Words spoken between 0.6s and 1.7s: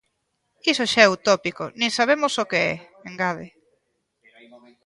Iso xa é utópico,